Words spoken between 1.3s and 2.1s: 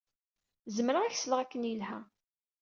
akken yelha.